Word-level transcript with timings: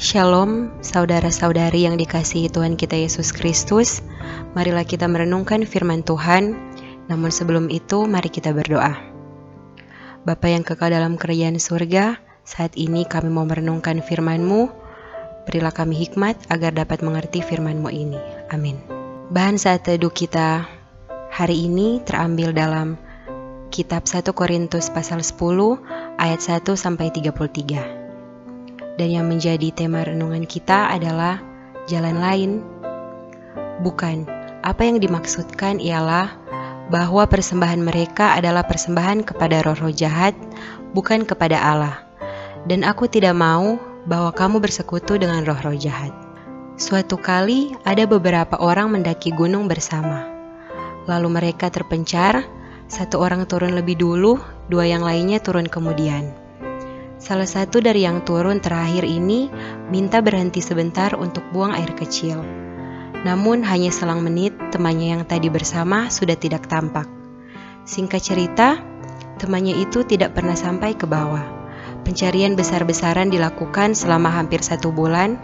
Shalom, 0.00 0.72
saudara-saudari 0.80 1.84
yang 1.84 2.00
dikasihi 2.00 2.48
Tuhan 2.48 2.80
kita 2.80 2.96
Yesus 2.96 3.36
Kristus. 3.36 4.00
Marilah 4.56 4.88
kita 4.88 5.04
merenungkan 5.04 5.68
firman 5.68 6.00
Tuhan. 6.00 6.56
Namun 7.12 7.28
sebelum 7.28 7.68
itu, 7.68 8.08
mari 8.08 8.32
kita 8.32 8.56
berdoa. 8.56 8.96
Bapa 10.24 10.46
yang 10.48 10.64
kekal 10.64 10.96
dalam 10.96 11.20
kerajaan 11.20 11.60
surga, 11.60 12.16
saat 12.48 12.80
ini 12.80 13.04
kami 13.04 13.28
mau 13.28 13.44
merenungkan 13.44 14.00
firman-Mu. 14.00 14.72
Berilah 15.44 15.76
kami 15.76 16.00
hikmat 16.00 16.48
agar 16.48 16.72
dapat 16.72 17.04
mengerti 17.04 17.44
firman-Mu 17.44 17.92
ini. 17.92 18.16
Amin. 18.56 18.80
Bahan 19.28 19.60
saat 19.60 19.84
teduh 19.84 20.08
kita 20.08 20.64
hari 21.28 21.68
ini 21.68 22.00
terambil 22.08 22.56
dalam 22.56 22.96
kitab 23.68 24.08
1 24.08 24.32
Korintus 24.32 24.88
pasal 24.88 25.20
10 25.20 25.36
ayat 26.16 26.40
1 26.40 26.64
sampai 26.72 27.12
33 27.12 27.99
dan 29.00 29.08
yang 29.08 29.32
menjadi 29.32 29.72
tema 29.72 30.04
renungan 30.04 30.44
kita 30.44 30.92
adalah 30.92 31.40
jalan 31.88 32.20
lain. 32.20 32.50
Bukan, 33.80 34.28
apa 34.60 34.84
yang 34.84 35.00
dimaksudkan 35.00 35.80
ialah 35.80 36.36
bahwa 36.92 37.24
persembahan 37.24 37.80
mereka 37.80 38.36
adalah 38.36 38.60
persembahan 38.68 39.24
kepada 39.24 39.64
roh-roh 39.64 39.88
jahat, 39.88 40.36
bukan 40.92 41.24
kepada 41.24 41.56
Allah. 41.56 42.04
Dan 42.68 42.84
aku 42.84 43.08
tidak 43.08 43.32
mau 43.32 43.80
bahwa 44.04 44.36
kamu 44.36 44.60
bersekutu 44.60 45.16
dengan 45.16 45.48
roh-roh 45.48 45.72
jahat. 45.80 46.12
Suatu 46.76 47.16
kali 47.16 47.72
ada 47.88 48.04
beberapa 48.04 48.60
orang 48.60 48.92
mendaki 48.92 49.32
gunung 49.32 49.64
bersama. 49.64 50.28
Lalu 51.08 51.40
mereka 51.40 51.72
terpencar, 51.72 52.44
satu 52.84 53.16
orang 53.16 53.48
turun 53.48 53.72
lebih 53.72 53.96
dulu, 53.96 54.36
dua 54.68 54.84
yang 54.84 55.00
lainnya 55.00 55.40
turun 55.40 55.64
kemudian. 55.72 56.49
Salah 57.20 57.44
satu 57.44 57.84
dari 57.84 58.08
yang 58.08 58.24
turun 58.24 58.64
terakhir 58.64 59.04
ini 59.04 59.52
minta 59.92 60.24
berhenti 60.24 60.64
sebentar 60.64 61.12
untuk 61.12 61.44
buang 61.52 61.76
air 61.76 61.92
kecil. 61.92 62.40
Namun 63.28 63.60
hanya 63.60 63.92
selang 63.92 64.24
menit 64.24 64.56
temannya 64.72 65.20
yang 65.20 65.22
tadi 65.28 65.52
bersama 65.52 66.08
sudah 66.08 66.32
tidak 66.40 66.64
tampak. 66.64 67.04
Singkat 67.84 68.24
cerita, 68.24 68.80
temannya 69.36 69.76
itu 69.84 70.00
tidak 70.00 70.32
pernah 70.32 70.56
sampai 70.56 70.96
ke 70.96 71.04
bawah. 71.04 71.44
Pencarian 72.08 72.56
besar-besaran 72.56 73.28
dilakukan 73.28 73.92
selama 73.92 74.32
hampir 74.32 74.64
satu 74.64 74.88
bulan. 74.88 75.36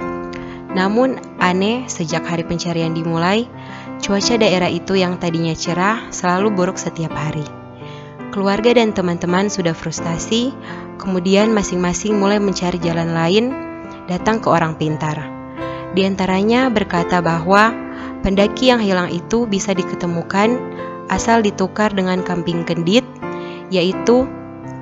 Namun 0.73 1.21
aneh 1.45 1.85
sejak 1.93 2.25
hari 2.25 2.49
pencarian 2.49 2.97
dimulai, 2.97 3.45
cuaca 4.01 4.41
daerah 4.41 4.73
itu 4.73 4.97
yang 4.97 5.21
tadinya 5.21 5.53
cerah 5.53 6.09
selalu 6.09 6.57
buruk 6.57 6.81
setiap 6.81 7.13
hari. 7.13 7.66
Keluarga 8.35 8.75
dan 8.75 8.91
teman-teman 8.93 9.47
sudah 9.47 9.73
frustasi, 9.73 10.51
kemudian 10.99 11.55
masing-masing 11.55 12.19
mulai 12.19 12.43
mencari 12.43 12.77
jalan 12.83 13.15
lain, 13.15 13.55
datang 14.11 14.43
ke 14.43 14.49
orang 14.51 14.75
pintar. 14.75 15.17
Di 15.95 16.05
antaranya 16.05 16.69
berkata 16.69 17.23
bahwa 17.23 17.73
pendaki 18.21 18.69
yang 18.75 18.83
hilang 18.83 19.09
itu 19.15 19.47
bisa 19.47 19.73
diketemukan 19.73 20.59
asal 21.07 21.41
ditukar 21.41 21.95
dengan 21.95 22.21
kambing 22.27 22.67
kendit, 22.67 23.07
yaitu 23.71 24.27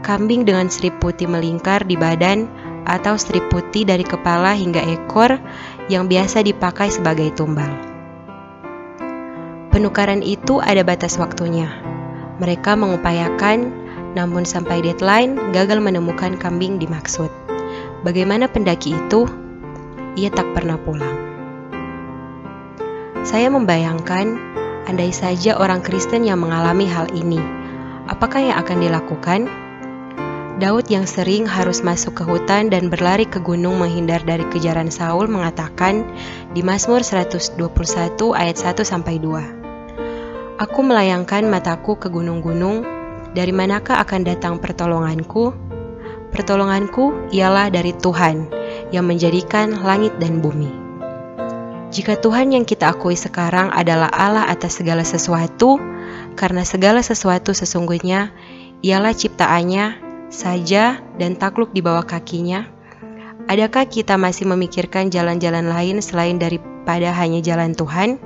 kambing 0.00 0.48
dengan 0.48 0.72
strip 0.72 0.96
putih 1.00 1.28
melingkar 1.28 1.84
di 1.84 2.00
badan 2.00 2.48
atau 2.88 3.16
strip 3.20 3.44
putih 3.52 3.84
dari 3.84 4.04
kepala 4.04 4.56
hingga 4.56 4.80
ekor 4.84 5.36
yang 5.92 6.08
biasa 6.08 6.40
dipakai 6.40 6.88
sebagai 6.88 7.32
tumbal. 7.36 7.72
Penukaran 9.68 10.24
itu 10.24 10.64
ada 10.64 10.80
batas 10.86 11.18
waktunya, 11.20 11.83
mereka 12.42 12.74
mengupayakan, 12.74 13.70
namun 14.14 14.46
sampai 14.46 14.82
deadline 14.82 15.38
gagal 15.54 15.78
menemukan 15.82 16.38
kambing 16.38 16.78
dimaksud. 16.78 17.30
Bagaimana 18.02 18.50
pendaki 18.50 18.94
itu? 18.94 19.27
Ia 20.14 20.30
tak 20.30 20.46
pernah 20.55 20.78
pulang. 20.78 21.16
Saya 23.24 23.48
membayangkan, 23.50 24.36
andai 24.86 25.10
saja 25.10 25.56
orang 25.56 25.80
Kristen 25.80 26.28
yang 26.28 26.45
mengalami 26.45 26.84
hal 26.86 27.08
ini, 27.17 27.40
apakah 28.06 28.39
yang 28.52 28.56
akan 28.61 28.78
dilakukan? 28.84 29.40
Daud 30.62 30.86
yang 30.86 31.02
sering 31.02 31.51
harus 31.51 31.83
masuk 31.83 32.14
ke 32.14 32.22
hutan 32.22 32.70
dan 32.70 32.86
berlari 32.86 33.27
ke 33.27 33.42
gunung 33.42 33.74
menghindar 33.83 34.22
dari 34.22 34.46
kejaran 34.55 34.86
Saul 34.86 35.27
mengatakan 35.27 36.06
di 36.55 36.62
Mazmur 36.62 37.02
121 37.02 37.58
ayat 38.39 38.56
1 38.62 38.86
sampai 38.86 39.18
2. 39.18 39.64
Aku 40.64 40.80
melayangkan 40.80 41.45
mataku 41.45 41.92
ke 42.01 42.08
gunung-gunung, 42.08 42.89
dari 43.36 43.52
manakah 43.52 44.01
akan 44.01 44.25
datang 44.25 44.57
pertolonganku? 44.57 45.52
Pertolonganku 46.33 47.29
ialah 47.36 47.69
dari 47.69 47.92
Tuhan 47.92 48.48
yang 48.89 49.05
menjadikan 49.05 49.85
langit 49.85 50.17
dan 50.17 50.41
bumi. 50.41 50.73
Jika 51.92 52.17
Tuhan 52.17 52.57
yang 52.57 52.64
kita 52.64 52.97
akui 52.97 53.13
sekarang 53.13 53.77
adalah 53.77 54.08
Allah 54.08 54.48
atas 54.48 54.80
segala 54.80 55.05
sesuatu, 55.05 55.77
karena 56.33 56.64
segala 56.64 57.05
sesuatu 57.05 57.52
sesungguhnya 57.52 58.33
ialah 58.81 59.13
ciptaannya 59.13 60.01
saja 60.33 60.96
dan 61.20 61.36
takluk 61.36 61.77
di 61.77 61.85
bawah 61.85 62.08
kakinya, 62.08 62.64
adakah 63.52 63.85
kita 63.85 64.17
masih 64.17 64.48
memikirkan 64.48 65.13
jalan-jalan 65.13 65.69
lain 65.69 66.01
selain 66.01 66.41
daripada 66.41 67.13
hanya 67.13 67.45
jalan 67.45 67.77
Tuhan? 67.77 68.17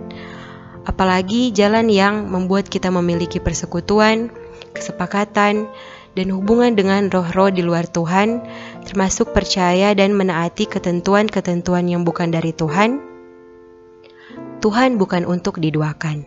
Apalagi 0.88 1.52
jalan 1.52 1.92
yang 1.92 2.32
membuat 2.32 2.72
kita 2.72 2.88
memiliki 2.88 3.36
persekutuan, 3.36 4.32
kesepakatan, 4.72 5.68
dan 6.16 6.26
hubungan 6.32 6.72
dengan 6.74 7.12
roh-roh 7.12 7.52
di 7.52 7.60
luar 7.60 7.84
Tuhan, 7.86 8.40
termasuk 8.88 9.36
percaya 9.36 9.92
dan 9.92 10.16
menaati 10.16 10.66
ketentuan-ketentuan 10.66 11.86
yang 11.86 12.02
bukan 12.02 12.32
dari 12.32 12.56
Tuhan. 12.56 12.98
Tuhan 14.58 14.98
bukan 14.98 15.28
untuk 15.28 15.62
diduakan. 15.62 16.26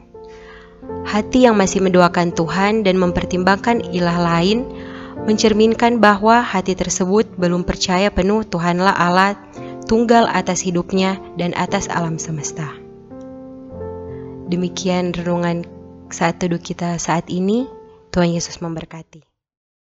Hati 1.04 1.50
yang 1.50 1.60
masih 1.60 1.84
mendoakan 1.84 2.32
Tuhan 2.32 2.88
dan 2.88 2.96
mempertimbangkan 2.96 3.84
ilah 3.92 4.18
lain 4.18 4.64
mencerminkan 5.28 6.02
bahwa 6.02 6.42
hati 6.42 6.74
tersebut 6.74 7.28
belum 7.38 7.68
percaya 7.68 8.10
penuh 8.10 8.48
Tuhanlah 8.48 8.96
Allah 8.96 9.38
tunggal 9.86 10.26
atas 10.32 10.64
hidupnya 10.64 11.20
dan 11.38 11.54
atas 11.54 11.92
alam 11.92 12.18
semesta. 12.18 12.81
Demikian 14.52 15.16
renungan 15.16 15.64
saat 16.12 16.44
teduh 16.44 16.60
kita 16.60 17.00
saat 17.00 17.32
ini. 17.32 17.72
Tuhan 18.12 18.36
Yesus 18.36 18.60
memberkati. 18.60 19.31